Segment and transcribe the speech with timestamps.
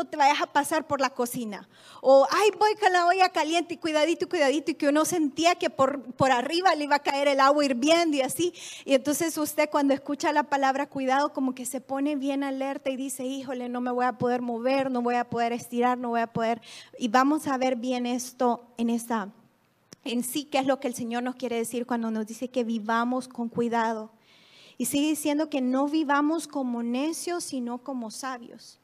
[0.00, 1.68] Cuidadito, te vayas a pasar por la cocina.
[2.00, 5.70] O, ay, voy con la olla caliente y cuidadito, cuidadito, y que uno sentía que
[5.70, 8.52] por, por arriba le iba a caer el agua hirviendo y así.
[8.84, 12.96] Y entonces usted cuando escucha la palabra cuidado, como que se pone bien alerta y
[12.96, 16.20] dice, híjole, no me voy a poder mover, no voy a poder estirar, no voy
[16.20, 16.60] a poder.
[16.98, 19.28] Y vamos a ver bien esto en esta,
[20.04, 22.64] en sí, qué es lo que el Señor nos quiere decir cuando nos dice que
[22.64, 24.10] vivamos con cuidado.
[24.78, 28.80] Y sigue diciendo que no vivamos como necios, sino como sabios.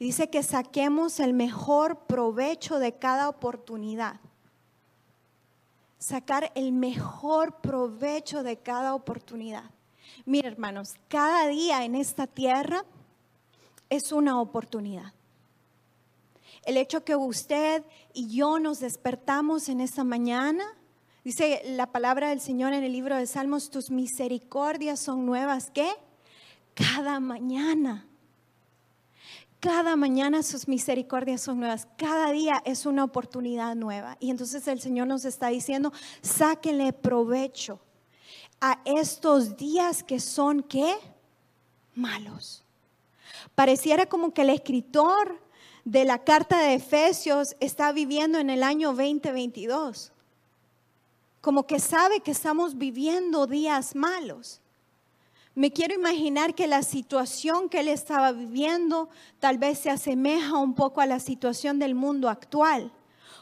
[0.00, 4.18] Y dice que saquemos el mejor provecho de cada oportunidad.
[5.98, 9.70] Sacar el mejor provecho de cada oportunidad.
[10.24, 12.84] Mire, hermanos, cada día en esta tierra
[13.88, 15.12] es una oportunidad.
[16.64, 20.64] El hecho que usted y yo nos despertamos en esta mañana
[21.22, 25.90] Dice la palabra del Señor en el libro de Salmos, tus misericordias son nuevas, ¿qué?
[26.72, 28.09] Cada mañana.
[29.60, 31.86] Cada mañana sus misericordias son nuevas.
[31.96, 34.16] Cada día es una oportunidad nueva.
[34.18, 37.78] Y entonces el Señor nos está diciendo, sáquenle provecho
[38.60, 40.96] a estos días que son, ¿qué?
[41.94, 42.64] Malos.
[43.54, 45.40] Pareciera como que el escritor
[45.84, 50.12] de la carta de Efesios está viviendo en el año 2022
[51.40, 54.60] como que sabe que estamos viviendo días malos.
[55.60, 60.74] Me quiero imaginar que la situación que él estaba viviendo tal vez se asemeja un
[60.74, 62.90] poco a la situación del mundo actual,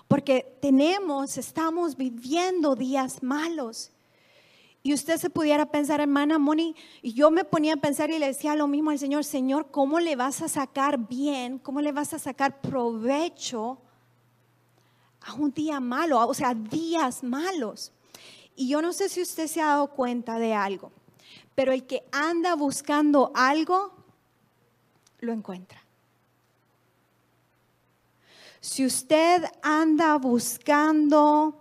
[0.08, 3.92] porque tenemos, estamos viviendo días malos.
[4.82, 8.26] Y usted se pudiera pensar, hermana Moni, y yo me ponía a pensar y le
[8.26, 11.60] decía lo mismo al Señor, Señor, ¿cómo le vas a sacar bien?
[11.60, 13.78] ¿Cómo le vas a sacar provecho
[15.20, 17.92] a un día malo, o sea, días malos.
[18.56, 20.90] Y yo no sé si usted se ha dado cuenta de algo,
[21.58, 23.90] pero el que anda buscando algo,
[25.18, 25.82] lo encuentra.
[28.60, 31.60] Si usted anda buscando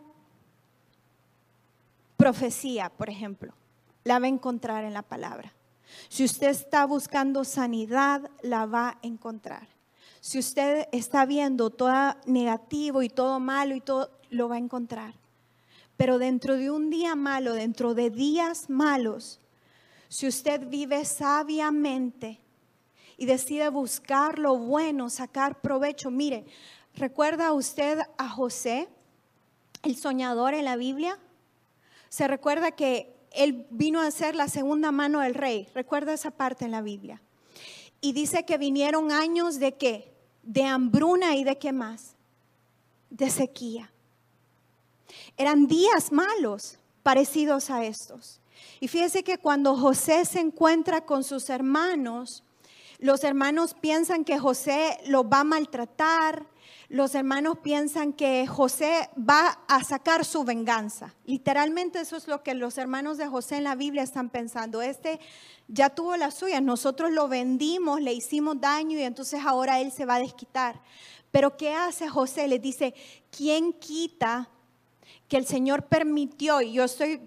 [2.16, 3.56] profecía, por ejemplo,
[4.04, 5.52] la va a encontrar en la palabra.
[6.10, 9.68] Si usted está buscando sanidad, la va a encontrar.
[10.20, 15.16] Si usted está viendo todo negativo y todo malo y todo, lo va a encontrar.
[15.96, 19.40] Pero dentro de un día malo, dentro de días malos,
[20.10, 22.40] si usted vive sabiamente
[23.18, 26.46] y decide buscar lo bueno, sacar provecho, mire,
[26.96, 28.88] ¿recuerda usted a José,
[29.84, 31.20] el soñador en la Biblia?
[32.10, 35.68] Se recuerda que él vino a ser la segunda mano del rey.
[35.74, 37.22] Recuerda esa parte en la Biblia.
[38.02, 40.18] Y dice que vinieron años de qué?
[40.48, 42.16] de hambruna y de qué más?
[43.10, 43.92] De sequía.
[45.36, 48.40] Eran días malos parecidos a estos.
[48.80, 52.44] Y fíjese que cuando José se encuentra con sus hermanos,
[53.00, 56.48] los hermanos piensan que José los va a maltratar,
[56.90, 61.14] los hermanos piensan que José va a sacar su venganza.
[61.26, 64.82] Literalmente eso es lo que los hermanos de José en la Biblia están pensando.
[64.82, 65.20] Este
[65.68, 70.06] ya tuvo la suya, nosotros lo vendimos, le hicimos daño y entonces ahora él se
[70.06, 70.82] va a desquitar.
[71.30, 72.48] Pero ¿qué hace José?
[72.48, 72.94] Le dice,
[73.36, 74.50] ¿quién quita
[75.28, 76.62] que el Señor permitió?
[76.62, 77.22] Y yo estoy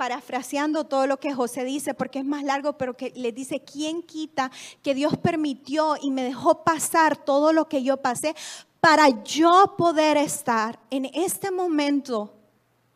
[0.00, 4.02] parafraseando todo lo que José dice porque es más largo, pero que le dice, ¿quién
[4.02, 4.50] quita
[4.82, 8.34] que Dios permitió y me dejó pasar todo lo que yo pasé
[8.80, 12.32] para yo poder estar en este momento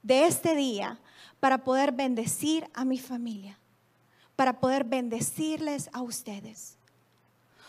[0.02, 0.98] de este día
[1.40, 3.58] para poder bendecir a mi familia?
[4.36, 6.76] para poder bendecirles a ustedes.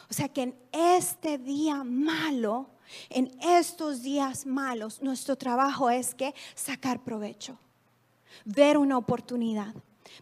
[0.09, 2.69] O sea que en este día malo,
[3.09, 7.57] en estos días malos, nuestro trabajo es que sacar provecho,
[8.44, 9.73] ver una oportunidad.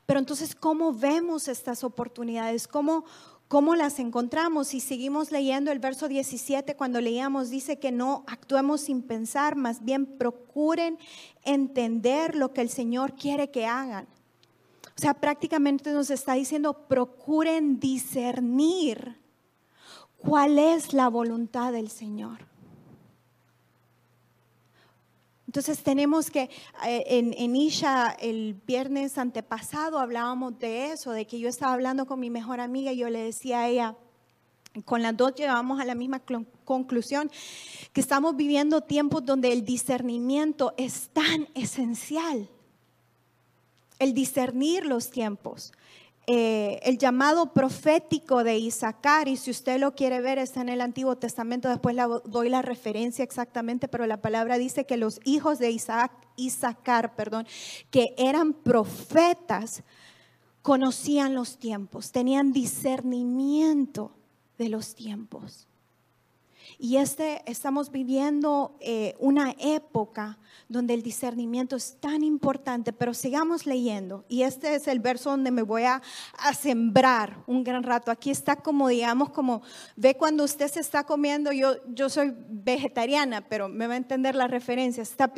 [0.06, 2.68] Pero entonces, ¿cómo vemos estas oportunidades?
[2.68, 3.06] ¿Cómo,
[3.48, 4.74] ¿Cómo las encontramos?
[4.74, 9.83] Y seguimos leyendo el verso 17, cuando leíamos, dice que no actuemos sin pensar, más
[9.83, 10.98] bien procuren
[11.44, 14.07] entender lo que el Señor quiere que hagan.
[14.95, 19.18] O sea, prácticamente nos está diciendo, procuren discernir
[20.18, 22.53] cuál es la voluntad del Señor.
[25.54, 26.50] Entonces tenemos que,
[26.84, 32.08] eh, en, en, Isha el viernes antepasado hablábamos de eso, de que yo estaba hablando
[32.08, 33.96] con mi mejor amiga y yo le decía a ella,
[34.84, 36.24] con las dos llevamos a la misma
[36.66, 37.30] conclusión,
[37.94, 42.50] que estamos viviendo tiempos donde el discernimiento es tan esencial
[44.00, 45.72] el discernir los tiempos.
[46.25, 50.80] Eh, el llamado profético de Isaacar, y si usted lo quiere ver, está en el
[50.80, 55.72] Antiguo Testamento, después doy la referencia exactamente, pero la palabra dice que los hijos de
[55.72, 57.46] Isaac, Isaacar, perdón,
[57.92, 59.84] que eran profetas,
[60.62, 64.16] conocían los tiempos, tenían discernimiento
[64.58, 65.68] de los tiempos.
[66.83, 70.38] Y este, estamos viviendo eh, una época
[70.68, 74.25] donde el discernimiento es tan importante, pero sigamos leyendo.
[74.27, 76.01] Y este es el verso donde me voy a,
[76.59, 78.12] sembrar un gran rato.
[78.12, 79.62] Aquí está como, digamos, como,
[79.95, 84.35] ve cuando usted se está comiendo, yo, yo soy vegetariana, pero me va a entender
[84.35, 85.31] la referencia, está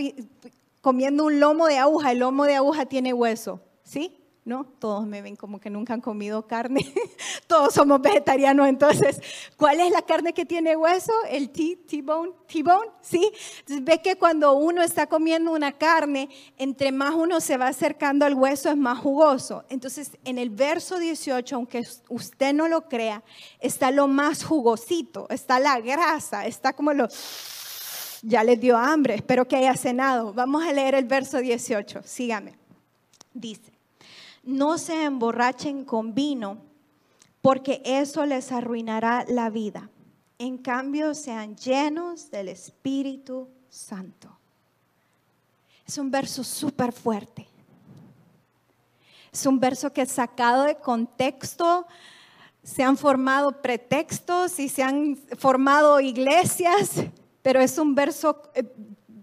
[0.81, 4.25] comiendo un lomo de aguja, el lomo de aguja tiene hueso, ¿sí?
[4.45, 4.63] ¿No?
[4.63, 6.94] Todos me ven como que nunca han comido carne,
[7.47, 9.19] todos somos vegetarianos, entonces,
[9.57, 11.12] ¿cuál es la carne que tiene hueso?
[11.27, 13.31] El T-bone, T-bone, ¿sí?
[13.59, 18.24] Entonces, ve que cuando uno está comiendo una carne, entre más uno se va acercando
[18.24, 19.63] al hueso, es más jugoso.
[19.68, 23.24] Entonces, en el verso 18, aunque usted no lo crea,
[23.59, 27.07] está lo más jugosito, está la grasa, está como lo...
[28.21, 30.33] Ya les dio hambre, espero que haya cenado.
[30.33, 32.56] Vamos a leer el verso 18, sígame.
[33.33, 33.75] Dice
[34.45, 36.59] no se emborrachen con vino,
[37.42, 39.89] porque eso les arruinará la vida.
[40.38, 44.30] En cambio, sean llenos del Espíritu Santo.
[45.86, 47.47] Es un verso súper fuerte.
[49.31, 51.86] Es un verso que sacado de contexto
[52.63, 57.03] se han formado pretextos y se han formado iglesias,
[57.42, 58.63] pero es un verso eh,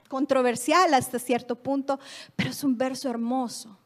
[0.08, 1.98] controversial hasta cierto punto,
[2.36, 3.78] pero es un verso hermoso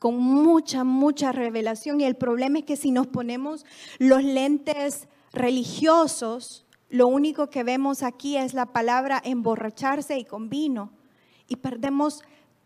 [0.00, 2.00] con mucha, mucha revelación.
[2.00, 3.64] Y el problema es que si nos ponemos
[3.98, 10.90] los lentes religiosos, lo único que vemos aquí es la palabra emborracharse y con vino.
[11.46, 12.22] Y perdemos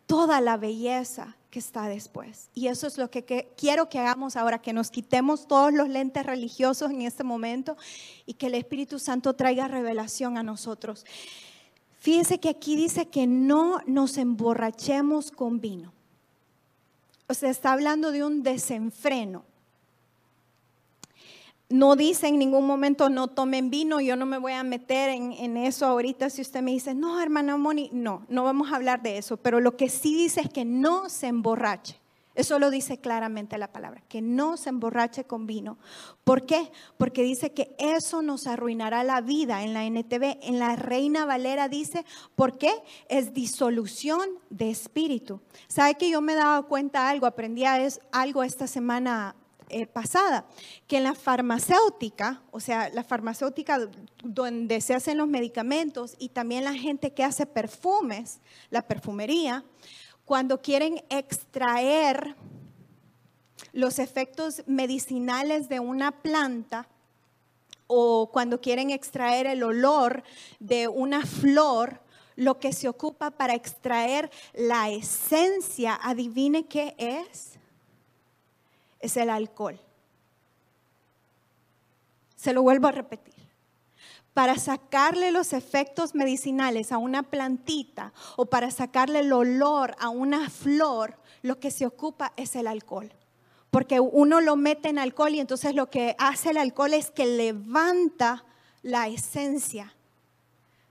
[0.06, 2.50] toda la belleza que está después.
[2.54, 3.24] Y eso es lo que,
[3.56, 7.76] quiero que hagamos ahora, que nos quitemos todos los lentes religiosos en este momento
[8.26, 11.04] y que el Espíritu Santo traiga revelación a nosotros.
[11.98, 15.93] Fíjense que aquí dice que no nos emborrachemos con vino.
[17.26, 19.44] O sea, está hablando de un desenfreno.
[21.70, 25.32] No dice en ningún momento no tomen vino, yo no me voy a meter en,
[25.32, 29.02] en, eso ahorita si usted me dice, no, hermana Moni, no, no vamos a hablar
[29.02, 32.03] de eso, pero lo que sí dice es que no se emborrache.
[32.34, 35.78] Eso lo dice claramente la palabra, que no se emborrache con vino.
[36.24, 36.72] ¿Por qué?
[36.96, 40.38] Porque dice que eso nos arruinará la vida en la NTV.
[40.42, 42.04] En la Reina Valera dice,
[42.34, 42.72] ¿por qué?
[43.08, 45.40] Es disolución de espíritu.
[45.68, 47.26] ¿Sabe que yo me he dado cuenta algo?
[47.26, 49.36] Aprendí algo esta semana
[49.70, 50.44] eh, pasada,
[50.86, 53.88] que en la farmacéutica, o sea, la farmacéutica
[54.22, 58.40] donde se hacen los medicamentos y también la gente que hace perfumes,
[58.70, 59.64] la perfumería,
[60.24, 62.34] cuando quieren extraer
[63.72, 66.88] los efectos medicinales de una planta
[67.86, 70.22] o cuando quieren extraer el olor
[70.58, 72.00] de una flor,
[72.36, 77.58] lo que se ocupa para extraer la esencia, adivine qué es,
[79.00, 79.78] es el alcohol.
[82.34, 83.43] Se lo vuelvo a repetir
[84.34, 90.50] para sacarle los efectos medicinales a una plantita o para sacarle el olor a una
[90.50, 93.12] flor, lo que se ocupa es el alcohol.
[93.70, 97.26] Porque uno lo mete en alcohol y entonces lo que hace el alcohol es que
[97.26, 98.44] levanta
[98.82, 99.94] la esencia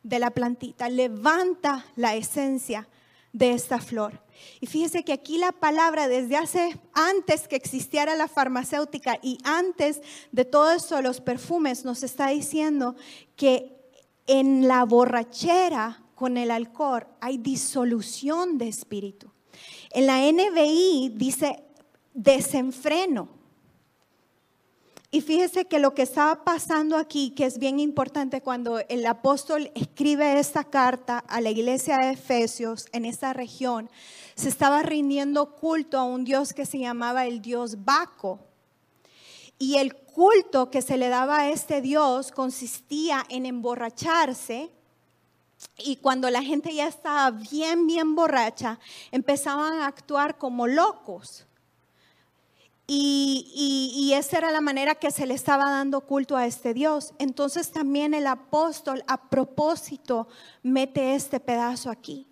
[0.03, 2.87] de la plantita, levanta la esencia
[3.33, 4.21] de esta flor.
[4.61, 10.01] Y fíjese que aquí la palabra desde hace antes que existiera la farmacéutica y antes
[10.31, 12.95] de todo eso los perfumes nos está diciendo
[13.35, 13.75] que
[14.27, 19.31] en la borrachera con el alcohol hay disolución de espíritu.
[19.91, 21.63] En la NBI dice
[22.13, 23.42] desenfreno.
[25.13, 29.69] Y fíjese que lo que estaba pasando aquí, que es bien importante cuando el apóstol
[29.75, 33.91] escribe esta carta a la iglesia de Efesios en esta región,
[34.33, 38.39] se estaba rindiendo culto a un dios que se llamaba el dios Baco.
[39.59, 44.71] Y el culto que se le daba a este dios consistía en emborracharse.
[45.77, 48.79] Y cuando la gente ya estaba bien, bien borracha,
[49.11, 51.45] empezaban a actuar como locos.
[52.85, 57.13] Y, esa era la manera que se le estaba dando culto a este Dios.
[57.17, 60.27] Entonces también el apóstol a propósito
[60.61, 62.27] mete este pedazo aquí.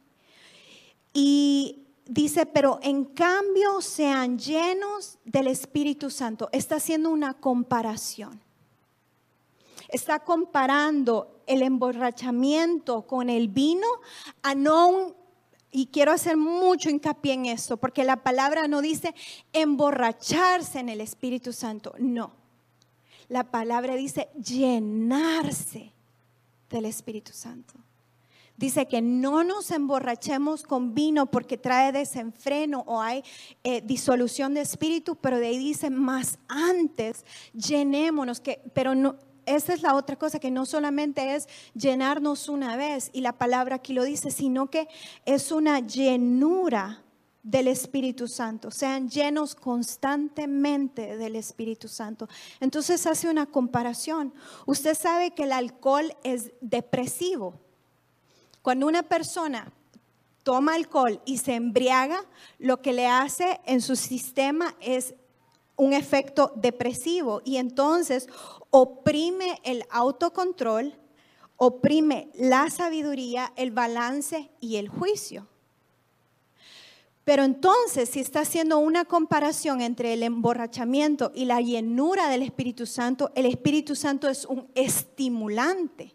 [1.14, 6.50] Y dice, pero en cambio sean llenos del Espíritu Santo.
[6.52, 8.42] Está haciendo una comparación.
[9.88, 13.88] Está comparando el emborrachamiento con el vino
[14.44, 15.16] a no
[15.72, 19.16] y quiero hacer mucho hincapié en esto, porque la palabra no dice
[19.54, 22.34] emborracharse en el Espíritu Santo, no.
[23.30, 25.94] La palabra dice llenarse
[26.70, 27.74] del Espíritu Santo.
[28.58, 33.24] Dice que no nos emborrachemos con vino porque trae desenfreno o hay
[33.64, 39.74] eh, disolución de espíritu, pero de ahí dice más antes llenémonos, que, pero no, esa
[39.74, 43.94] es la otra cosa, que no solamente es llenarnos una vez, y la palabra aquí
[43.94, 44.88] lo dice, sino que
[45.26, 47.04] es una llenura
[47.44, 52.28] del Espíritu Santo, sean llenos constantemente del Espíritu Santo.
[52.60, 54.34] Entonces hace una comparación.
[54.66, 57.60] Usted sabe que el alcohol es depresivo.
[58.62, 59.74] Cuando una persona
[60.44, 62.24] toma alcohol y se embriaga,
[62.60, 65.16] lo que le hace en su sistema es
[65.82, 68.28] un efecto depresivo y entonces
[68.70, 70.94] oprime el autocontrol,
[71.58, 75.48] oprime la sabiduría, el balance y el juicio.
[77.24, 82.86] Pero entonces, si está haciendo una comparación entre el emborrachamiento y la llenura del Espíritu
[82.86, 86.14] Santo, el Espíritu Santo es un estimulante.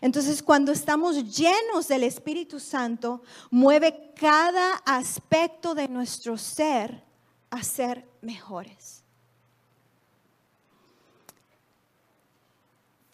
[0.00, 3.20] Entonces, cuando estamos llenos del Espíritu Santo,
[3.50, 7.04] mueve cada aspecto de nuestro ser
[7.50, 8.93] a ser mejores.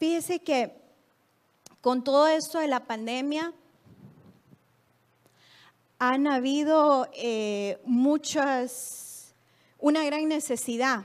[0.00, 0.74] Fíjese que
[1.80, 3.54] con todo esto de la pandemia,
[6.00, 9.34] han habido eh, muchas,
[9.78, 11.04] una gran necesidad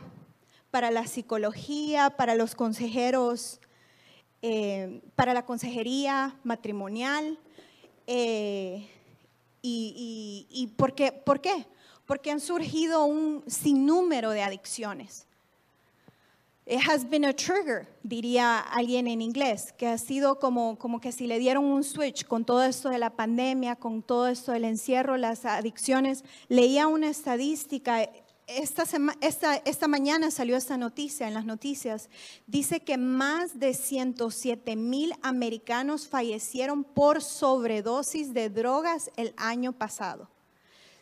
[0.71, 3.59] para la psicología, para los consejeros
[4.41, 7.37] eh, para la consejería matrimonial.
[8.07, 8.89] Eh,
[9.61, 11.65] y, por, qué, por qué?
[12.05, 15.27] Porque han surgido un sinnúmero de adicciones.
[16.67, 21.11] It has been a trigger, diría alguien en inglés, que ha sido como, como que
[21.11, 24.65] si le dieron un switch con todo esto de la pandemia, con todo esto del
[24.65, 26.23] encierro, las adicciones.
[26.49, 28.09] Leía una estadística
[28.47, 28.83] esta,
[29.65, 32.09] esta, mañana salió esta noticia en las noticias.
[32.45, 40.29] Dice que más de 107 mil americanos fallecieron por sobredosis de drogas el año pasado.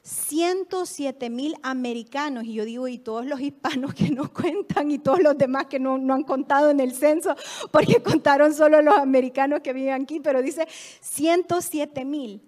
[0.03, 5.21] 107 mil americanos, y yo digo, y todos los hispanos que no cuentan, y todos
[5.21, 7.37] los demás que no, han contado en el censo,
[7.71, 10.67] porque contaron solo los americanos que viven aquí, pero dice
[11.01, 12.41] 107 mil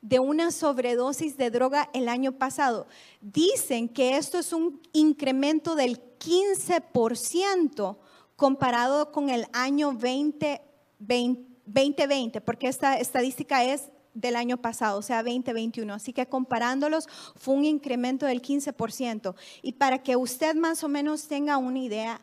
[0.00, 2.86] de una sobredosis de droga el año pasado.
[3.20, 7.98] Dicen que esto es un incremento del 15%
[8.36, 15.92] comparado con el año 2020, porque esta estadística es del año pasado, o sea, 2021.
[15.92, 17.06] Así que comparándolos
[17.36, 19.34] fue un incremento del 15%.
[19.62, 22.20] Y para que usted más o menos tenga una idea,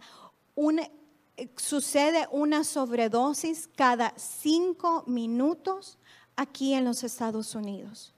[1.56, 6.00] sucede una sobredosis cada cinco minutos
[6.36, 8.14] aquí en los Estados Unidos.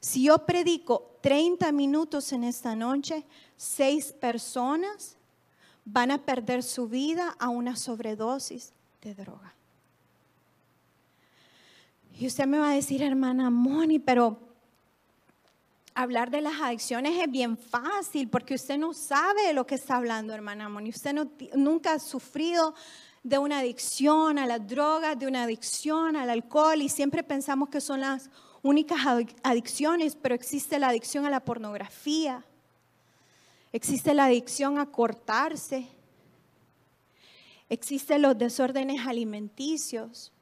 [0.00, 3.24] Si yo predico 30 minutos en esta noche,
[3.56, 5.16] seis personas
[5.84, 9.54] van a perder su vida a una sobredosis de droga.
[12.20, 14.38] Y usted me va a decir, hermana Moni, pero
[15.94, 19.96] hablar de las adicciones es bien fácil porque usted no sabe de lo que está
[19.96, 20.90] hablando, hermana Moni.
[20.90, 21.16] Usted
[21.54, 22.74] nunca ha sufrido
[23.22, 27.80] de una adicción a las drogas, de una adicción al alcohol y siempre pensamos que
[27.80, 28.28] son las
[28.60, 28.98] únicas
[29.42, 32.44] adicciones, pero existe la adicción a la pornografía,
[33.72, 35.88] existe la adicción a cortarse,
[37.70, 40.34] existen los desórdenes alimenticios.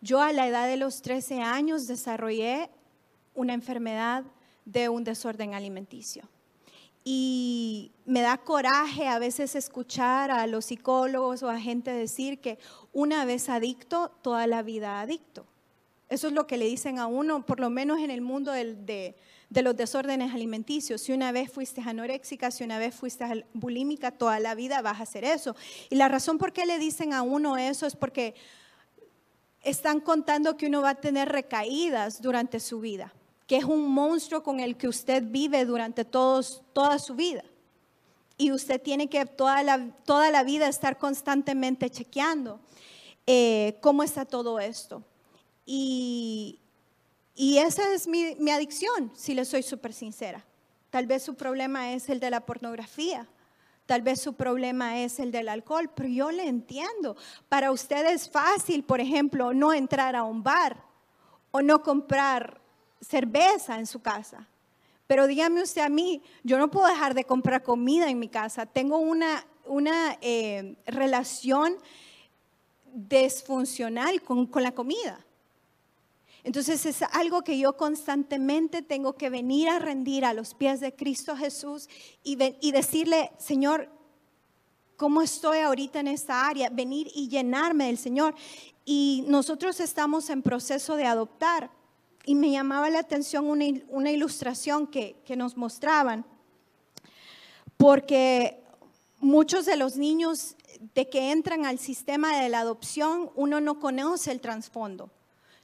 [0.00, 2.70] Yo a la edad de los 13 años desarrollé
[3.34, 4.24] una enfermedad
[4.64, 6.28] de un desorden alimenticio.
[7.04, 12.58] Y me da coraje a veces escuchar a los psicólogos o a gente decir que
[12.92, 15.46] una vez adicto, toda la vida adicto.
[16.08, 19.14] Eso es lo que le dicen a uno, por lo menos en el mundo de,
[19.50, 21.00] los desórdenes alimenticios.
[21.00, 25.04] Si una vez fuiste anoréxica, si una vez fuiste bulímica, toda la vida vas a
[25.04, 25.54] hacer eso.
[25.90, 28.34] Y la razón por qué le dicen a uno eso es porque
[29.68, 33.12] están contando que uno va a tener recaídas durante su vida
[33.46, 37.44] que es un monstruo con el que usted vive durante todos, toda su vida.
[38.36, 42.60] Y usted tiene que toda la, toda la vida estar constantemente chequeando
[43.26, 45.02] eh, cómo está todo esto.
[45.64, 46.60] Y,
[47.38, 50.44] esa es mi, mi adicción, si le soy súper sincera.
[50.90, 53.28] Tal vez su problema es el de la pornografía.
[53.86, 57.16] Tal vez su problema es el del alcohol, pero yo le entiendo.
[57.48, 60.76] Para usted es fácil, por ejemplo, no entrar a un bar
[61.52, 62.60] o no comprar
[63.00, 64.48] cerveza en su casa.
[65.06, 68.66] Pero dígame usted a mí, yo no puedo dejar de comprar comida en mi casa.
[68.66, 71.76] Tengo una, una eh, relación
[72.92, 75.25] desfuncional con, con la comida.
[76.46, 80.94] Entonces es algo que yo constantemente tengo que venir a rendir a los pies de
[80.94, 81.88] Cristo Jesús
[82.22, 82.36] y,
[82.70, 83.90] decirle, Señor,
[84.96, 86.70] ¿cómo estoy ahorita en esta área?
[86.70, 88.36] Venir y llenarme del Señor.
[88.84, 91.68] Y nosotros estamos en proceso de adoptar.
[92.24, 96.24] Y me llamaba la atención una, ilustración que, que nos mostraban,
[97.76, 98.62] porque
[99.18, 100.54] muchos de los niños
[100.94, 105.10] de que entran al sistema de la adopción, uno no conoce el trasfondo.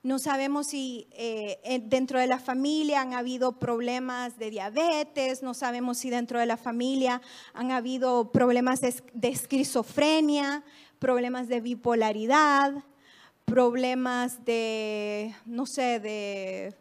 [0.05, 5.99] No sabemos si eh, dentro de la familia han habido problemas de diabetes, no sabemos
[5.99, 7.23] si dentro de la familia
[7.55, 8.93] han habido problemas de,
[9.23, 10.65] esquizofrenia,
[10.99, 12.83] problemas de bipolaridad,
[13.45, 16.75] problemas de, no sé, de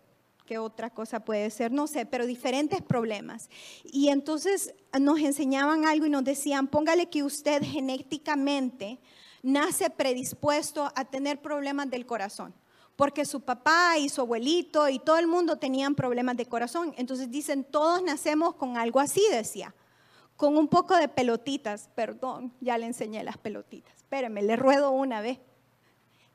[0.48, 3.52] qué otra cosa puede ser, no sé, pero diferentes problemas.
[3.84, 8.98] Y entonces nos enseñaban algo y nos decían, póngale que usted genéticamente
[9.44, 12.56] nace predispuesto a tener problemas del corazón
[12.96, 16.94] porque su papá y su abuelito y todo el mundo tenían problemas de corazón.
[16.98, 19.74] Entonces dicen, todos nacemos con algo así, decía,
[20.36, 21.90] con un poco de pelotitas.
[21.96, 23.96] Perdón, ya le enseñé las pelotitas.
[23.96, 25.40] Espérenme, le ruedo una vez.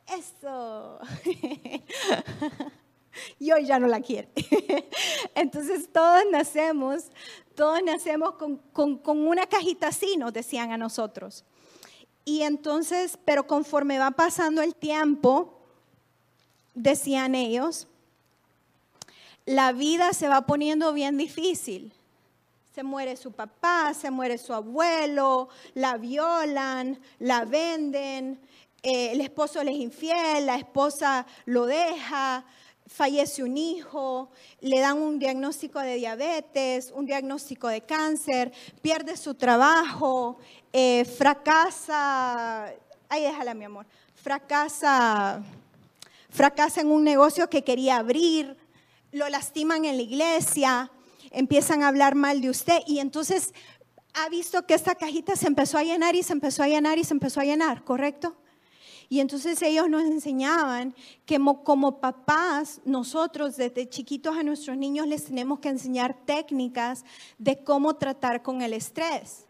[0.07, 0.99] Eso.
[3.39, 4.31] y hoy ya no la quiere.
[5.35, 7.11] Entonces todos nacemos,
[7.55, 8.57] todos nacemos con,
[8.99, 11.45] con una cajita así, nos decían a nosotros.
[12.29, 15.56] Y entonces, pero conforme va pasando el tiempo,
[16.76, 17.88] decían ellos,
[19.47, 21.92] la vida se va poniendo bien difícil.
[22.75, 28.38] Se muere su papá, se muere su abuelo, la violan, la venden,
[28.83, 32.45] eh, el esposo le es infiel, la esposa lo deja,
[32.87, 34.30] fallece un hijo,
[34.61, 38.52] le dan un diagnóstico de diabetes, un diagnóstico de cáncer,
[38.83, 40.37] pierde su trabajo,
[40.71, 42.66] eh, fracasa,
[43.09, 45.42] ahí déjala mi amor, fracasa
[46.37, 48.59] fracasa en un negocio que quería abrir,
[49.11, 50.93] lo lastiman en la iglesia,
[51.31, 53.55] empiezan a hablar mal de usted y entonces
[54.12, 57.05] ha visto que esta cajita se empezó a llenar y se empezó a llenar y
[57.05, 58.37] se empezó a llenar, ¿correcto?
[59.08, 65.25] Y entonces ellos nos enseñaban que como papás, nosotros desde chiquitos a nuestros niños les
[65.25, 67.06] tenemos que enseñar técnicas
[67.39, 69.46] de cómo tratar con el estrés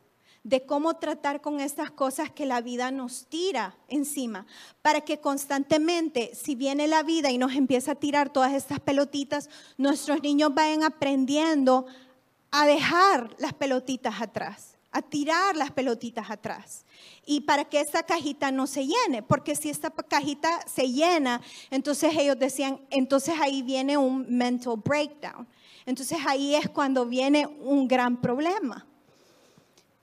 [0.46, 4.46] de cómo tratar con estas cosas que la vida nos tira encima,
[4.80, 9.50] para que constantemente, si viene la vida y nos empieza a tirar todas estas pelotitas,
[9.76, 11.86] nuestros niños vayan aprendiendo
[12.52, 16.84] a dejar las pelotitas atrás, a tirar las pelotitas atrás.
[17.24, 21.40] Y para que esta cajita no se llene, porque si esta cajita se llena,
[21.72, 25.48] entonces ellos decían, entonces ahí viene un mental breakdown.
[25.86, 28.86] Entonces ahí es cuando viene un gran problema.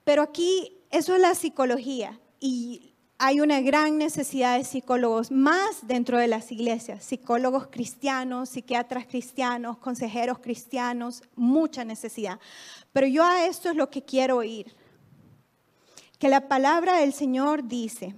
[0.04, 2.20] Pero aquí eso es la psicología.
[2.38, 9.06] Y hay una gran necesidad de psicólogos más dentro de las iglesias, psicólogos cristianos, psiquiatras
[9.06, 12.38] cristianos, consejeros cristianos, mucha necesidad.
[12.92, 14.74] Pero yo a esto es lo que quiero oír,
[16.18, 18.14] que la palabra del Señor dice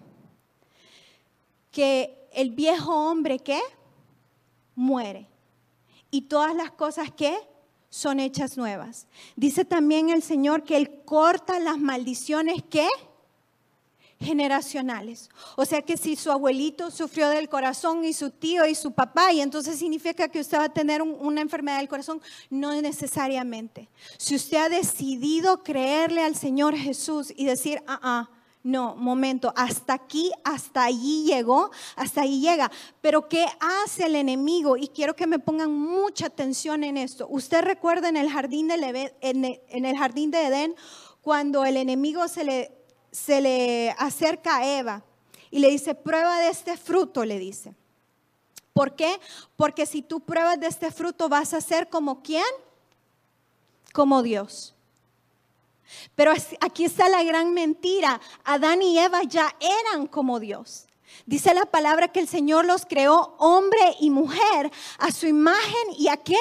[1.70, 3.60] que el viejo hombre que
[4.74, 5.28] muere.
[6.10, 7.36] Y todas las cosas que
[7.96, 9.06] son hechas nuevas.
[9.36, 12.86] Dice también el Señor que Él corta las maldiciones que
[14.20, 15.30] generacionales.
[15.56, 19.32] O sea que si su abuelito sufrió del corazón y su tío y su papá,
[19.32, 23.88] y entonces significa que usted va a tener una enfermedad del corazón, no necesariamente.
[24.18, 28.30] Si usted ha decidido creerle al Señor Jesús y decir, ah, ah,
[28.66, 32.68] no, momento, hasta aquí, hasta allí llegó, hasta ahí llega.
[33.00, 34.76] Pero ¿qué hace el enemigo?
[34.76, 37.28] Y quiero que me pongan mucha atención en esto.
[37.30, 40.74] Usted recuerda en el jardín de, en el jardín de Edén,
[41.22, 42.72] cuando el enemigo se le,
[43.12, 45.04] se le acerca a Eva
[45.52, 47.72] y le dice, prueba de este fruto, le dice.
[48.72, 49.20] ¿Por qué?
[49.54, 52.44] Porque si tú pruebas de este fruto vas a ser como quién?
[53.92, 54.75] Como Dios.
[56.14, 58.20] Pero aquí está la gran mentira.
[58.44, 60.86] Adán y Eva ya eran como Dios.
[61.24, 66.08] Dice la palabra que el Señor los creó hombre y mujer a su imagen y
[66.08, 66.38] a qué?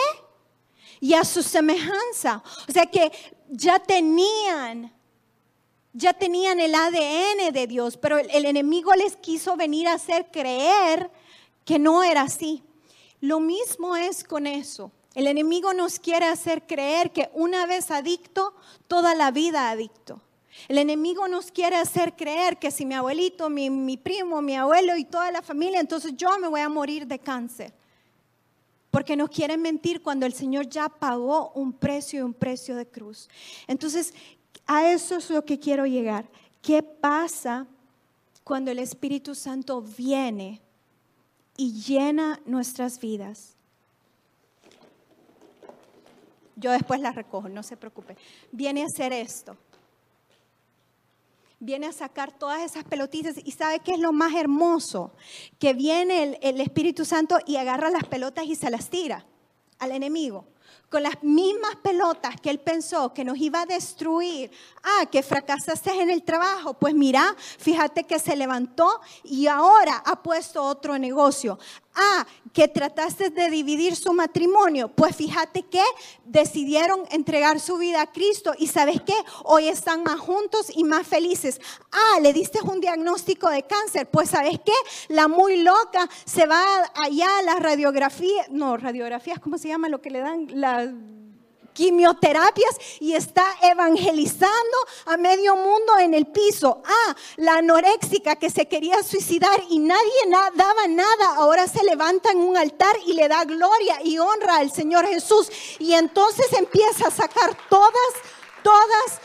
[1.00, 2.44] Y a su semejanza.
[2.68, 3.12] O sea que
[3.50, 4.94] ya tenían,
[5.94, 10.30] ya tenían el ADN de Dios, pero el, el enemigo les quiso venir a hacer
[10.32, 11.10] creer
[11.64, 12.64] que no era así.
[13.22, 14.92] Lo mismo es con eso.
[15.16, 18.54] El enemigo nos quiere hacer creer que una vez adicto,
[18.88, 20.22] toda la vida adicto.
[20.68, 25.06] El enemigo nos quiere hacer creer que si mi abuelito, mi, primo, mi abuelo y
[25.06, 27.74] toda la familia, entonces yo me voy a morir de cáncer.
[28.92, 32.86] Porque nos quieren mentir cuando el Señor ya pagó un precio y un precio de
[32.86, 33.30] cruz.
[33.68, 34.14] Entonces,
[34.66, 36.26] a eso es lo que quiero llegar.
[36.62, 37.68] ¿Qué pasa
[38.46, 40.62] cuando el Espíritu Santo viene
[41.58, 43.55] y llena nuestras vidas.
[46.56, 48.16] Yo después la recojo, no se preocupe.
[48.52, 49.58] Viene a hacer esto.
[51.60, 55.14] Viene a sacar todas esas pelotitas y sabe qué es lo más hermoso,
[55.58, 59.26] que viene el, el Espíritu Santo y agarra las pelotas y se las tira
[59.80, 60.46] al enemigo
[60.90, 64.52] con las mismas pelotas que él pensó que nos iba a destruir.
[64.84, 66.74] Ah, que fracasaste en el trabajo.
[66.74, 71.60] Pues mira, fíjate que se levantó y ahora ha puesto otro negocio.
[71.96, 74.90] Ah, que trataste de dividir su matrimonio.
[74.90, 75.84] Pues fíjate que
[76.26, 81.08] decidieron entregar su vida a Cristo y sabes qué, hoy están más juntos y más
[81.08, 81.60] felices.
[81.92, 84.10] Ah, le diste un diagnóstico de cáncer.
[84.10, 84.74] Pues sabes qué,
[85.08, 86.64] la muy loca se va
[86.96, 90.48] allá a la radiografía, no, radiografías, ¿cómo se llama lo que le dan?
[90.52, 90.90] Las
[91.76, 96.82] quimioterapias y está evangelizando a medio mundo en el piso.
[96.84, 100.02] Ah, la anoréxica que se quería suicidar y nadie
[100.56, 104.72] daba nada, ahora se levanta en un altar y le da gloria y honra al
[104.72, 105.52] Señor Jesús.
[105.78, 108.14] Y entonces empieza a sacar todas,
[108.64, 109.20] todas,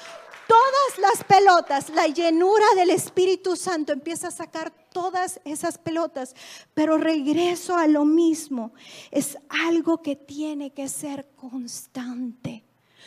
[0.51, 6.35] todas las pelotas, la llenura del Espíritu Santo empieza a sacar todas esas pelotas,
[6.75, 8.73] pero regreso a lo mismo,
[9.13, 12.65] es algo que tiene que ser constante.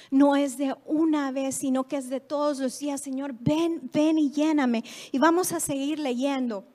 [0.09, 3.01] No es de una vez, sino que es de todos los días.
[3.01, 4.83] Señor, ven, ven y lléname.
[5.11, 6.65] Y vamos a seguir leyendo.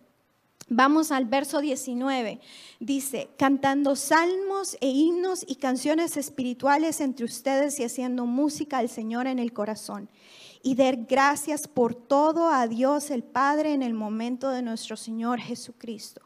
[0.69, 2.41] Vamos al verso 19.
[2.81, 9.27] Dice, cantando salmos e himnos y canciones espirituales entre ustedes y haciendo música al Señor
[9.29, 10.11] en el corazón
[10.63, 15.41] y dar gracias por todo a Dios el Padre en el momento de nuestro Señor
[15.41, 16.23] Jesucristo.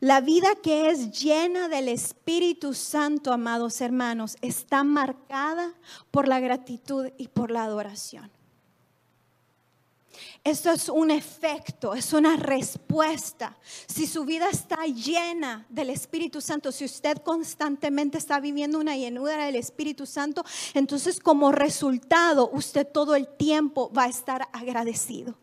[0.00, 5.72] La vida que es llena del Espíritu Santo, amados hermanos, está marcada
[6.10, 8.35] por la gratitud y por la adoración.
[10.44, 13.56] Esto es un efecto, es una respuesta.
[13.86, 19.46] Si su vida está llena del Espíritu Santo, si usted constantemente está viviendo una llenura
[19.46, 25.38] del Espíritu Santo, entonces como resultado usted todo el tiempo va a estar agradecido.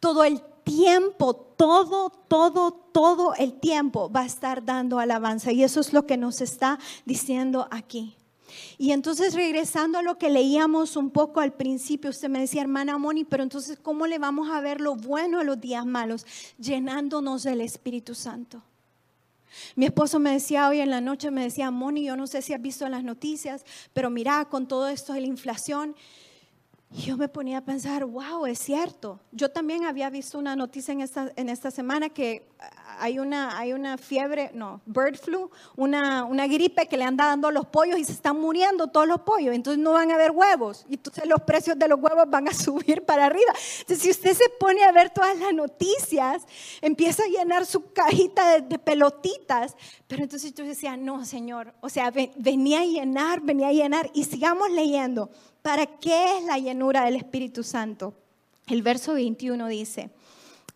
[0.00, 5.52] Todo el tiempo, todo, todo, todo el tiempo va a estar dando alabanza.
[5.52, 8.16] Y eso es lo que nos está diciendo aquí.
[8.78, 12.98] Y entonces regresando a lo que leíamos un poco al principio, usted me decía, hermana
[12.98, 16.26] Moni, pero entonces ¿cómo le vamos a ver lo bueno a los días malos?
[16.58, 18.62] Llenándonos del Espíritu Santo.
[19.76, 22.52] Mi esposo me decía hoy en la noche, me decía, Moni, yo no sé si
[22.52, 25.94] has visto las noticias, pero mira, con todo esto de la inflación,
[26.94, 29.18] yo me ponía a pensar, wow, es cierto.
[29.32, 32.46] Yo también había visto una noticia en esta, en esta semana que
[33.00, 37.48] hay una, hay una fiebre, no, bird flu, una, una gripe que le anda dando
[37.48, 40.30] a los pollos y se están muriendo todos los pollos, entonces no van a haber
[40.30, 43.52] huevos y entonces los precios de los huevos van a subir para arriba.
[43.80, 46.44] Entonces si usted se pone a ver todas las noticias,
[46.80, 49.76] empieza a llenar su cajita de, pelotitas,
[50.06, 54.24] pero entonces yo decía, no, Señor, o sea, venía a llenar, venía a llenar y
[54.24, 55.30] sigamos leyendo.
[55.64, 58.12] ¿Para qué es la llenura del Espíritu Santo?
[58.66, 60.10] El verso 21 dice,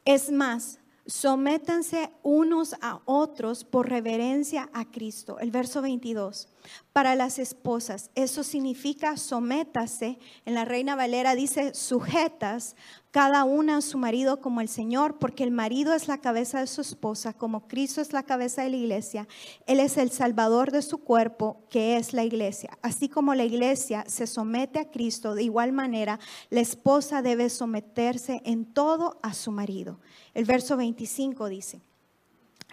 [0.06, 5.40] es más, sométanse unos a otros por reverencia a Cristo.
[5.40, 6.48] El verso 22.
[6.92, 10.18] Para las esposas, eso significa sométase.
[10.44, 12.76] En la Reina Valera dice sujetas
[13.10, 16.66] cada una a su marido como el Señor, porque el marido es la cabeza de
[16.66, 19.28] su esposa, como Cristo es la cabeza de la iglesia.
[19.66, 22.76] Él es el salvador de su cuerpo, que es la iglesia.
[22.82, 28.42] Así como la iglesia se somete a Cristo, de igual manera la esposa debe someterse
[28.44, 30.00] en todo a su marido.
[30.34, 31.80] El verso 25 dice,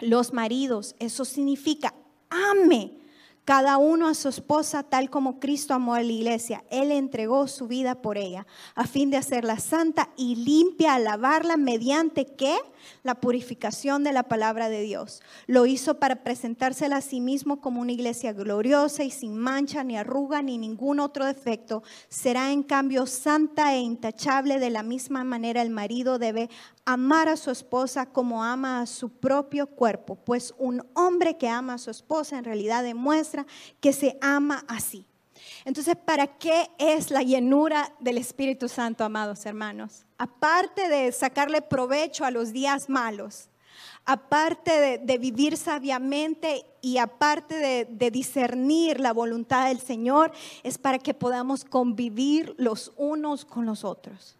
[0.00, 1.94] los maridos, eso significa
[2.28, 3.05] ame
[3.46, 6.64] cada uno a su esposa tal como Cristo amó a la iglesia.
[6.68, 11.56] Él entregó su vida por ella, a fin de hacerla santa y limpia, a lavarla
[11.56, 12.56] mediante qué?
[13.04, 15.22] La purificación de la palabra de Dios.
[15.46, 19.96] Lo hizo para presentársela a sí mismo como una iglesia gloriosa y sin mancha, ni
[19.96, 21.84] arruga, ni ningún otro defecto.
[22.08, 24.58] Será en cambio santa e intachable.
[24.58, 26.50] De la misma manera el marido debe
[26.86, 31.74] amar a su esposa como ama a su propio cuerpo, pues un hombre que ama
[31.74, 33.44] a su esposa en realidad demuestra
[33.80, 35.04] que se ama así.
[35.64, 40.06] Entonces, ¿para qué es la llenura del Espíritu Santo, amados hermanos?
[40.16, 43.48] Aparte de sacarle provecho a los días malos,
[44.04, 50.30] aparte de, vivir sabiamente y aparte de, de discernir la voluntad del Señor,
[50.62, 54.35] es para que podamos convivir los unos con los otros.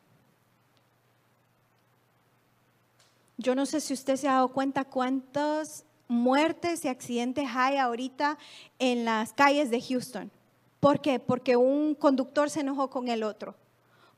[3.39, 8.39] Yo no sé si usted se ha dado cuenta cuántas muertes y accidentes hay ahorita
[8.79, 10.31] en las calles de Houston.
[10.81, 11.19] ¿Por qué?
[11.19, 13.55] Porque un conductor se enojó con el otro.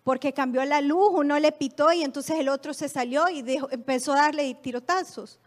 [0.04, 4.12] Porque cambió la luz, uno le pitó y entonces el otro se salió y empezó
[4.12, 5.38] a darle tirotazos.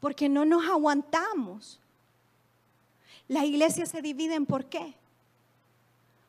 [0.00, 1.80] porque no nos aguantamos.
[3.28, 4.94] La iglesia se divide en por qué.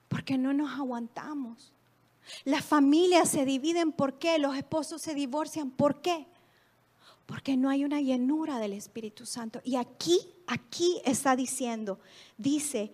[0.08, 1.72] Porque no nos aguantamos.
[2.44, 4.40] Las familias se dividen por qué.
[4.40, 6.26] Los esposos se divorcian por qué.
[7.28, 9.62] Porque no hay una llenura del Espíritu Santo.
[9.64, 12.00] Y aquí, aquí está diciendo,
[12.38, 12.92] dice,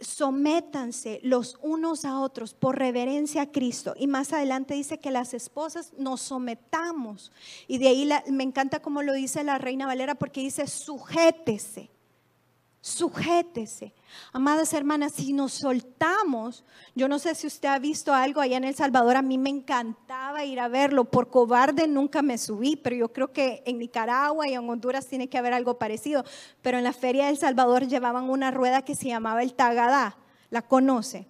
[0.00, 3.94] sométanse los unos a otros por reverencia a Cristo.
[3.96, 7.30] Y más adelante dice que las esposas nos sometamos.
[7.68, 11.93] Y de ahí me encanta como lo dice la Reina Valera porque dice, sujétese
[12.84, 13.94] sujétese.
[14.34, 18.64] Amadas hermanas, si nos soltamos, yo no sé si usted ha visto algo allá en
[18.64, 22.94] El Salvador, a mí me encantaba ir a verlo, por cobarde nunca me subí, pero
[22.94, 26.24] yo creo que en Nicaragua y en Honduras tiene que haber algo parecido,
[26.60, 30.18] pero en la feria de El Salvador llevaban una rueda que se llamaba el tagadá,
[30.50, 31.26] ¿la conoce?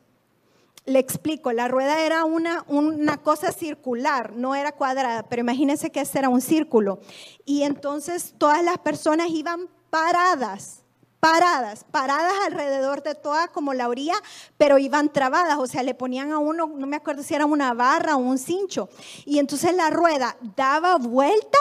[0.86, 6.00] Le explico, la rueda era una, una cosa circular, no era cuadrada, pero imagínense que
[6.00, 6.98] ese era un círculo.
[7.44, 10.83] Y entonces todas las personas iban paradas
[11.24, 14.12] paradas, paradas alrededor de toda como la orilla,
[14.58, 17.72] pero iban trabadas, o sea, le ponían a uno, no me acuerdo si era una
[17.72, 18.90] barra o un cincho,
[19.24, 21.58] y entonces la rueda daba vuelta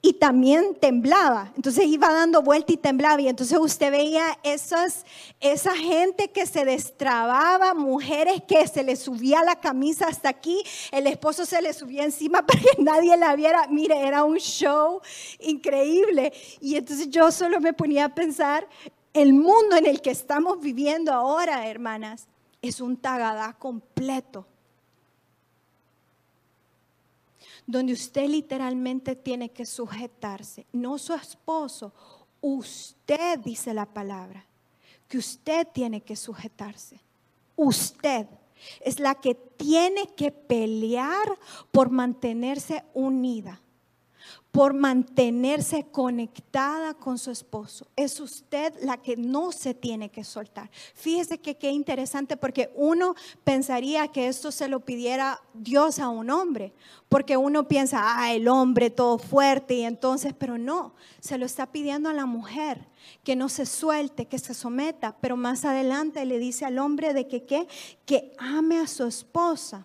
[0.00, 1.52] y también temblaba.
[1.56, 3.20] Entonces iba dando vuelta y temblaba.
[3.20, 5.04] Y entonces usted veía esas,
[5.40, 11.06] esa gente que se destrababa, mujeres que se le subía la camisa hasta aquí, el
[11.06, 13.66] esposo se le subía encima para que nadie la viera.
[13.68, 15.00] Mire, era un show
[15.40, 16.32] increíble.
[16.60, 18.68] Y entonces yo solo me ponía a pensar,
[19.12, 22.26] el mundo en el que estamos viviendo ahora, hermanas,
[22.62, 24.46] es un tagadá completo
[27.66, 31.92] donde usted literalmente tiene que sujetarse, no su esposo,
[32.40, 34.44] usted dice la palabra,
[35.08, 37.00] que usted tiene que sujetarse.
[37.56, 38.26] Usted
[38.80, 41.38] es la que tiene que pelear
[41.70, 43.60] por mantenerse unida
[44.54, 47.88] por mantenerse conectada con su esposo.
[47.96, 50.70] Es usted la que no se tiene que soltar.
[50.94, 56.30] Fíjese que qué interesante porque uno pensaría que esto se lo pidiera Dios a un
[56.30, 56.72] hombre,
[57.08, 61.72] porque uno piensa, ah, el hombre todo fuerte y entonces, pero no, se lo está
[61.72, 62.86] pidiendo a la mujer
[63.24, 67.26] que no se suelte, que se someta, pero más adelante le dice al hombre de
[67.26, 67.66] que qué,
[68.06, 69.84] que ame a su esposa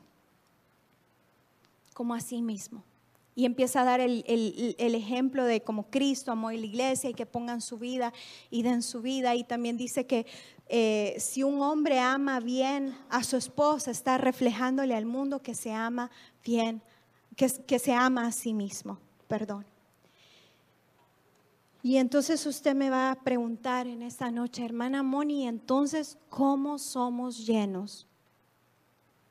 [1.96, 2.84] como a sí mismo
[3.40, 4.26] y empieza a dar el,
[4.78, 8.12] ejemplo de cómo Cristo amó a la iglesia y que pongan su vida
[8.50, 9.34] y den su vida.
[9.34, 10.26] Y también dice que
[10.68, 15.72] eh, si un hombre ama bien a su esposa, está reflejándole al mundo que se
[15.72, 16.12] ama
[16.44, 16.82] bien,
[17.38, 19.00] que, que se ama a sí mismo.
[19.30, 19.66] Perdón.
[21.82, 27.48] Y entonces usted me va a preguntar en esta noche, hermana Moni, entonces, ¿cómo somos
[27.48, 28.06] llenos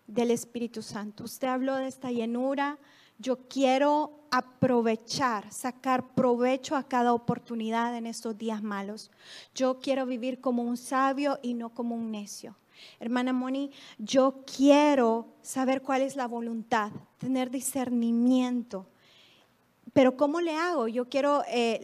[0.06, 1.24] del Espíritu Santo?
[1.24, 2.78] Usted habló de esta llenura
[3.18, 9.10] yo quiero aprovechar, sacar provecho a cada oportunidad en estos días malos.
[9.54, 12.56] Yo quiero vivir como un sabio y no como un necio.
[13.00, 18.86] Hermana Moni, yo quiero saber cuál es la voluntad, tener discernimiento.
[19.92, 20.86] Pero ¿cómo le hago?
[20.86, 21.80] Yo quiero, eh,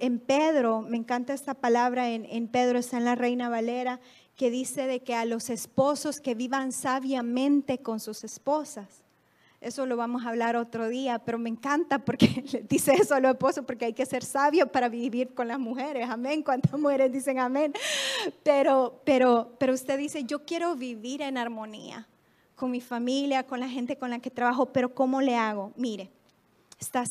[0.00, 4.00] en Pedro, me encanta esta palabra, en, en Pedro está en la Reina Valera,
[4.36, 9.04] que dice de que a los esposos que vivan sabiamente con sus esposas.
[9.60, 13.32] Eso lo vamos a hablar otro día, pero me encanta porque dice eso a los
[13.32, 16.08] esposos, porque hay que ser sabio para vivir con las mujeres.
[16.08, 16.42] Amén.
[16.42, 17.72] ¿Cuántas mujeres dicen amén?
[18.44, 22.06] Pero, pero, pero usted dice, yo quiero vivir en armonía
[22.54, 25.72] con mi familia, con la gente con la que trabajo, pero ¿cómo le hago?
[25.76, 26.10] Mire,
[26.78, 27.04] está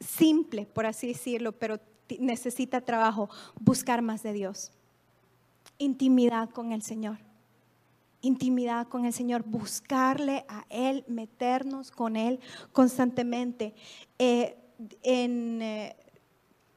[0.00, 1.78] simple, por así decirlo, pero
[2.18, 4.72] necesita trabajo, buscar más de Dios,
[5.78, 7.18] intimidad con el Señor
[8.22, 12.40] intimidad con el Señor, buscarle a Él, meternos con Él
[12.72, 13.74] constantemente.
[14.18, 14.56] Eh,
[15.02, 15.96] en, eh,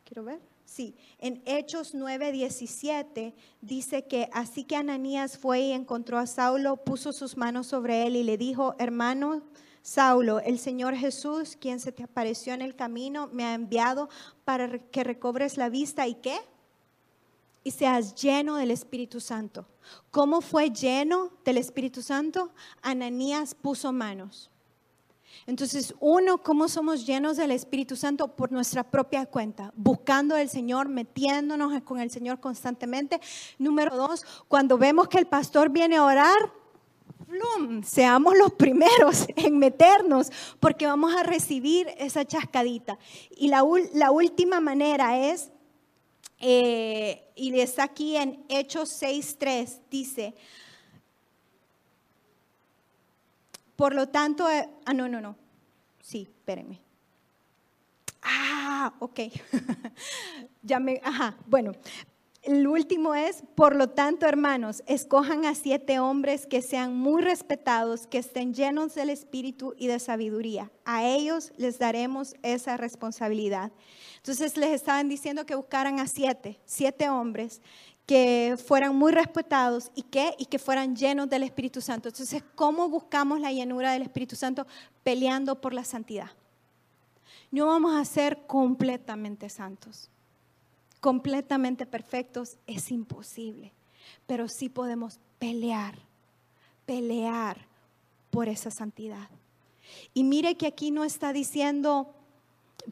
[0.03, 6.27] quiero ver, sí, en Hechos 9:17 dice que así que Ananías fue y encontró a
[6.27, 9.41] Saulo, puso sus manos sobre él y le dijo, hermano,
[9.81, 14.09] Saulo, el Señor Jesús, quien se te apareció en el camino, me ha enviado
[14.43, 16.39] para que recobres la vista y qué?
[17.65, 19.65] Y seas lleno del Espíritu Santo.
[20.11, 22.51] ¿Cómo fue lleno del Espíritu Santo?
[22.83, 24.51] Ananías puso manos.
[25.47, 28.27] Entonces, uno, ¿cómo somos llenos del Espíritu Santo?
[28.35, 33.19] Por nuestra propia cuenta, buscando al Señor, metiéndonos con el Señor constantemente.
[33.57, 36.53] Número dos, cuando vemos que el pastor viene a orar,
[37.27, 37.81] ¡plum!
[37.81, 42.99] seamos los primeros en meternos, porque vamos a recibir esa chascadita.
[43.35, 43.63] Y la
[44.11, 45.51] última manera es
[46.47, 50.35] eh, y está aquí en Hechos 6.3, dice,
[53.75, 55.35] por lo tanto, eh, ah, no, no, no,
[56.03, 56.79] sí, espérenme.
[58.21, 59.19] Ah, ok.
[60.61, 61.71] ya me, ajá, bueno.
[62.45, 68.05] El último es, por lo tanto, hermanos, escojan a siete hombres que sean muy respetados,
[68.05, 70.71] que estén llenos del espíritu y de sabiduría.
[70.85, 73.71] A ellos les daremos esa responsabilidad.
[74.17, 77.63] Entonces les estaban diciendo que buscaran a siete, siete hombres
[78.05, 82.09] que fueran muy respetados y que, y que fueran llenos del Espíritu Santo.
[82.09, 84.67] Entonces, ¿cómo buscamos la llenura del Espíritu Santo?
[85.03, 86.29] Peleando por la santidad.
[87.49, 90.11] No vamos a ser completamente santos,
[91.05, 93.71] completamente perfectos, es imposible,
[94.25, 95.99] pero sí podemos pelear,
[96.87, 97.67] pelear
[98.31, 99.29] por esa santidad.
[100.15, 102.15] Y mire que aquí no está diciendo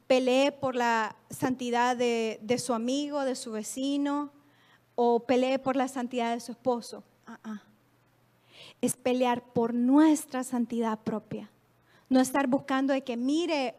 [0.05, 4.29] pelee por la santidad de, su amigo, de su vecino,
[4.93, 7.03] o pelee por la santidad de su esposo.
[7.25, 7.63] Ah, ah.
[8.79, 11.49] Es pelear por nuestra santidad propia.
[12.09, 13.73] No estar buscando de que, mire,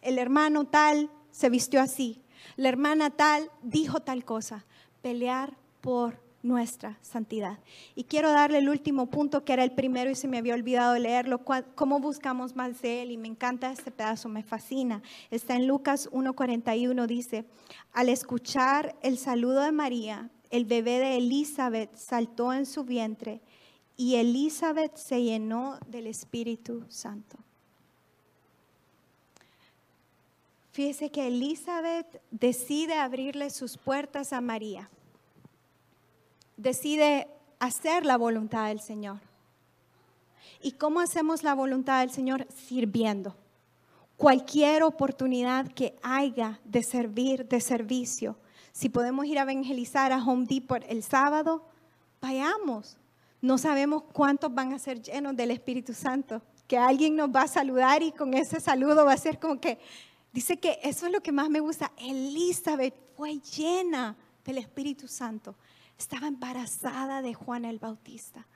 [0.00, 2.22] el hermano tal se vistió así,
[2.56, 4.64] la hermana tal dijo tal cosa.
[5.02, 7.58] Pelear por nuestra santidad.
[7.94, 10.98] Y quiero darle el último punto, que era el primero y se me había olvidado
[10.98, 11.42] leerlo,
[11.74, 13.10] cómo buscamos más de Él.
[13.10, 15.02] Y me encanta este pedazo, me fascina.
[15.30, 17.44] Está en Lucas 1.41, dice,
[17.92, 23.40] al escuchar el saludo de María, el bebé de Elizabeth saltó en su vientre
[23.96, 27.36] y Elizabeth se llenó del Espíritu Santo.
[30.80, 34.88] Fíjese que Elizabeth decide abrirle sus puertas a María.
[36.56, 39.18] Decide hacer la voluntad del Señor.
[40.62, 42.46] ¿Y cómo hacemos la voluntad del Señor?
[42.66, 43.36] Sirviendo.
[44.16, 48.36] Cualquier oportunidad que haya de servir, de servicio,
[48.72, 51.62] si podemos ir a evangelizar a Home Depot el sábado,
[52.22, 52.96] vayamos.
[53.42, 56.40] No sabemos cuántos van a ser llenos del Espíritu Santo.
[56.66, 59.78] Que alguien nos va a saludar y con ese saludo va a ser como que,
[60.32, 61.92] dice que eso es lo que más me gusta.
[61.96, 65.56] Elizabeth fue llena del Espíritu Santo.
[65.98, 68.46] Estaba embarazada de Juan el Bautista.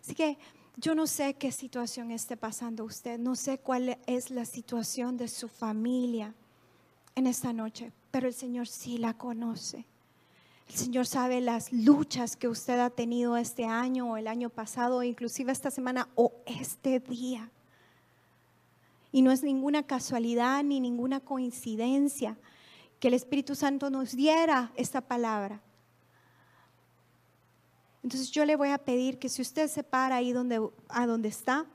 [0.00, 0.38] Así que
[0.76, 5.28] yo no sé qué situación esté pasando usted, no sé cuál es la situación de
[5.28, 6.34] su familia
[7.14, 9.84] en esta noche, pero el Señor sí la conoce.
[10.68, 15.02] El Señor sabe las luchas que usted ha tenido este año o el año pasado,
[15.02, 17.50] inclusive esta semana o este día.
[19.12, 22.36] Y no es ninguna casualidad ni ninguna coincidencia
[22.98, 25.60] que el Espíritu Santo nos diera esta palabra.
[28.02, 31.28] Entonces yo le voy a pedir que si usted se para ahí donde, a donde
[31.28, 31.66] está,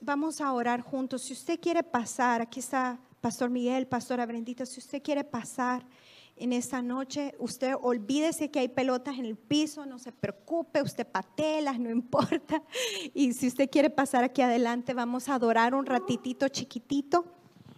[0.00, 1.22] vamos a orar juntos.
[1.22, 5.86] Si usted quiere pasar, aquí está Pastor Miguel, Pastora Brendita, si usted quiere pasar
[6.42, 11.06] en esta noche, usted olvídese que hay pelotas en el piso, no se preocupe, usted
[11.06, 12.62] patelas, no importa.
[13.14, 17.24] Y si usted quiere pasar aquí adelante, vamos a adorar un ratitito chiquitito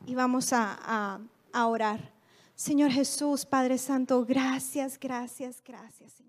[0.07, 1.21] y vamos a,
[1.53, 2.13] a orar.
[2.55, 6.24] Señor Jesús, Padre Santo, gracias, gracias, gracias.